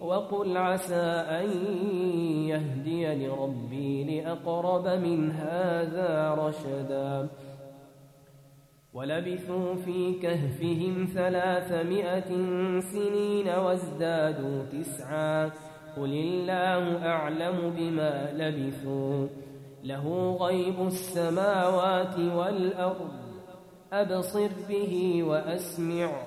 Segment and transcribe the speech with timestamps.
[0.00, 1.50] وقل عسى أن
[2.48, 7.28] يهدي لربي لأقرب من هذا رشدا.
[8.94, 12.30] ولبثوا في كهفهم ثلاثمائة
[12.80, 15.50] سنين وازدادوا تسعا.
[15.96, 19.26] قل الله أعلم بما لبثوا.
[19.84, 23.10] له غيب السماوات والأرض.
[23.92, 26.26] أبصر به وأسمع.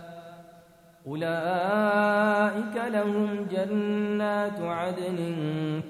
[1.07, 5.17] أولئك لهم جنات عدن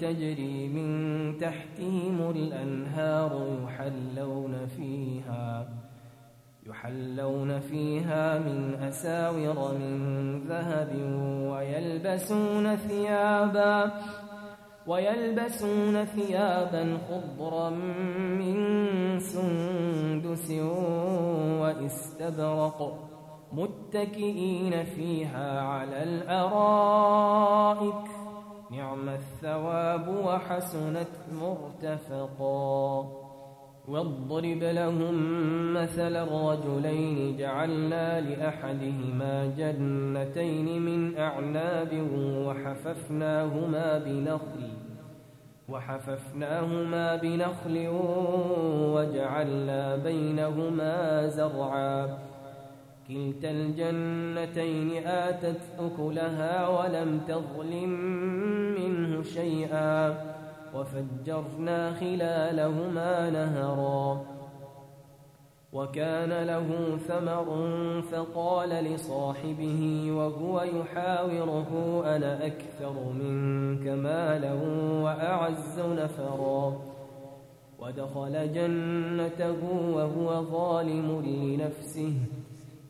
[0.02, 5.68] تجري من تحتهم الأنهار يحلون فيها
[6.68, 10.90] يحلون فيها من أساور من ذهب
[11.52, 13.92] ويلبسون ثيابا
[14.88, 17.70] ويلبسون ثيابا خضرا
[18.40, 18.56] من
[19.20, 20.52] سندس
[21.62, 23.11] وإستبرق.
[23.54, 27.42] متكئين فيها على الأرائك.
[28.72, 33.08] نعم الثواب وحسنت مرتفقا.
[33.88, 35.16] واضرب لهم
[35.74, 42.08] مثل الرجلين جعلنا لأحدهما جنتين من أعناب
[42.48, 44.70] وحففناهما بنخل
[45.70, 47.88] وحففناهما بنخل
[48.96, 52.31] وجعلنا بينهما زرعا.
[53.12, 57.90] كلتا الجنتين آتت أكلها ولم تظلم
[58.80, 60.18] منه شيئا
[60.76, 64.26] وفجرنا خلالهما نهرا
[65.74, 67.48] وكان له ثمر
[68.12, 74.54] فقال لصاحبه وهو يحاوره أنا أكثر منك مالا
[75.04, 76.82] وأعز نفرا.
[77.80, 79.64] ودخل جنته
[79.94, 82.14] وهو ظالم لنفسه.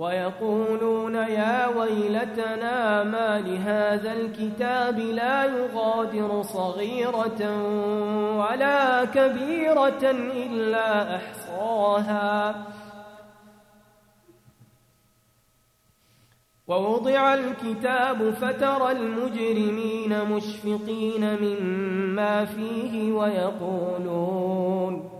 [0.00, 7.40] ويقولون يا ويلتنا ما لهذا الكتاب لا يغادر صغيرة
[8.36, 10.10] ولا كبيرة
[10.44, 12.54] إلا أحصاها.
[16.68, 25.19] ووضع الكتاب فترى المجرمين مشفقين مما فيه ويقولون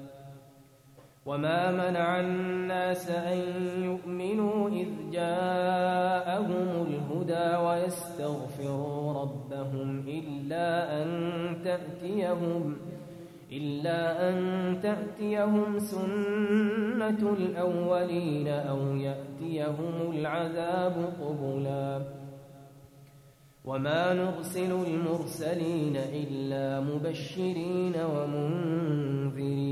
[1.31, 3.39] وما منع الناس أن
[3.83, 11.07] يؤمنوا إذ جاءهم الهدى ويستغفروا ربهم إلا أن
[11.63, 12.77] تأتيهم
[13.51, 14.35] إلا أن
[14.83, 22.01] تأتيهم سنة الأولين أو يأتيهم العذاب قبلا
[23.65, 29.71] وما نرسل المرسلين إلا مبشرين ومنذرين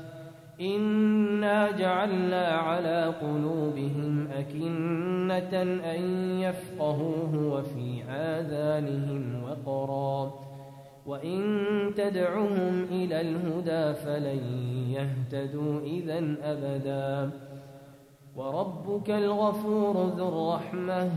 [0.61, 5.61] إنا جعلنا على قلوبهم أكنة
[5.95, 6.01] أن
[6.39, 10.33] يفقهوه وفي آذانهم وقرا
[11.05, 11.41] وإن
[11.97, 14.41] تدعهم إلى الهدى فلن
[14.89, 17.31] يهتدوا إذا أبدا
[18.35, 21.11] وربك الغفور ذو الرحمة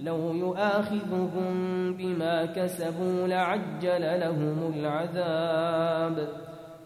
[0.00, 1.52] لو يؤاخذهم
[1.94, 6.49] بما كسبوا لعجل لهم العذاب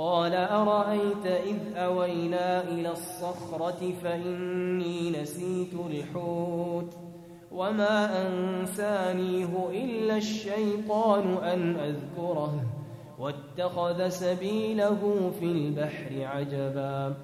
[0.00, 6.96] قال أرأيت إذ أوينا إلى الصخرة فإني نسيت الحوت
[7.52, 12.64] وما أنسانيه إلا الشيطان أن أذكره
[13.18, 17.14] واتخذ سبيله في البحر عجبا.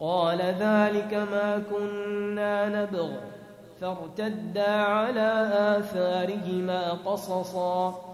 [0.00, 3.10] قال ذلك ما كنا نبغ.
[3.80, 8.13] فارتدا على آثارهما قصصا.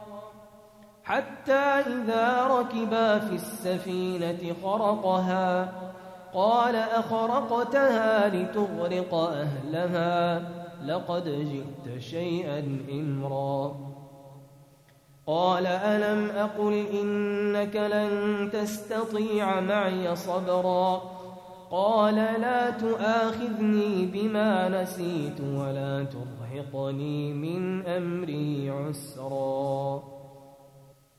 [1.03, 5.73] حتى إذا ركبا في السفينة خرقها
[6.33, 10.41] قال أخرقتها لتغرق أهلها
[10.85, 13.75] لقد جئت شيئا إمرا.
[15.27, 21.01] قال ألم أقل إنك لن تستطيع معي صبرا؟
[21.71, 30.20] قال لا تؤاخذني بما نسيت ولا ترهقني من أمري عسرا.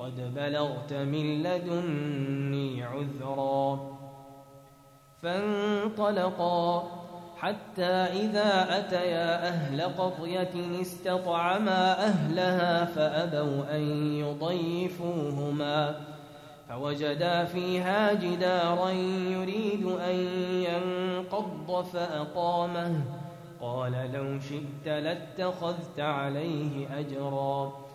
[0.00, 3.80] قد بلغت من لدني عذرا.
[5.22, 6.82] فانطلقا
[7.36, 13.82] حتى إذا أتيا أهل قرية استطعما أهلها فأبوا أن
[14.14, 16.00] يضيفوهما.
[16.68, 18.90] فوجدا فيها جدارا
[19.30, 20.16] يريد أن
[20.64, 23.04] ينقض فأقامه.
[23.60, 27.89] قال لو شئت لاتخذت عليه أجرا.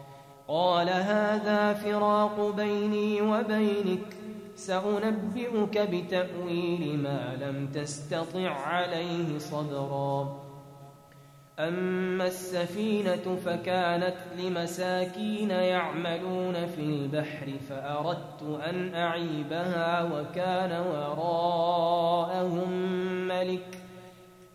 [0.48, 4.16] قال هذا فراق بيني وبينك
[4.56, 10.46] سأنبئك بتأويل ما لم تستطع عليه صبرا.
[11.60, 22.72] أما السفينة فكانت لمساكين يعملون في البحر فأردت أن أعيبها وكان وراءهم
[23.28, 23.78] ملك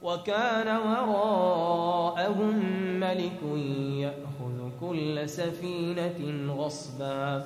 [0.02, 2.54] وكان وراءهم
[3.00, 3.42] ملك
[3.96, 4.29] يأخذ
[4.80, 7.44] كل سفينة غصبا.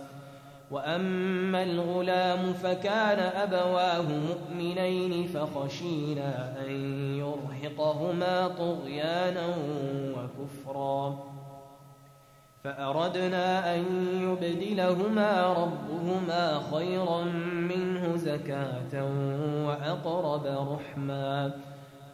[0.70, 6.70] وأما الغلام فكان أبواه مؤمنين فخشينا أن
[7.18, 9.56] يرهقهما طغيانا
[10.16, 11.18] وكفرا.
[12.64, 13.84] فأردنا أن
[14.22, 19.04] يبدلهما ربهما خيرا منه زكاة
[19.66, 21.73] وأقرب رحمًا.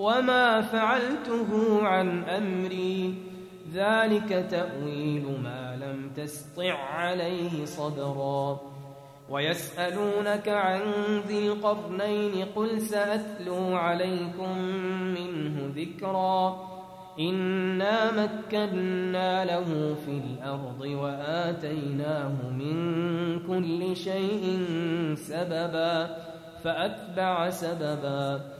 [0.00, 3.14] وما فعلته عن أمري.
[3.74, 8.60] ذلك تأويل ما لم تسطع عليه صبرا.
[9.30, 10.80] ويسألونك عن
[11.28, 14.58] ذي القرنين قل سأتلو عليكم
[15.18, 16.70] منه ذكرا.
[17.20, 22.74] إنا مكنا له في الأرض وآتيناه من
[23.46, 24.64] كل شيء
[25.14, 26.16] سببا.
[26.64, 28.59] فأتبع سببا.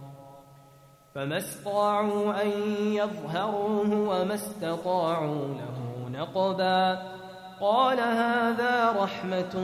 [1.15, 2.49] فما استطاعوا أن
[2.93, 6.99] يظهروه وما استطاعوا له نقبا.
[7.61, 9.59] قال هذا رحمة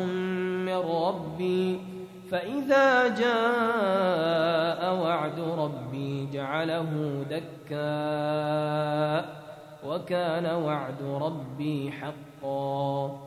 [0.66, 1.82] من ربي
[2.32, 9.26] فإذا جاء وعد ربي جعله دكا
[9.88, 13.27] وكان وعد ربي حقا.